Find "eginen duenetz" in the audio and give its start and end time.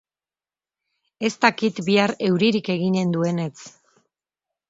2.77-3.61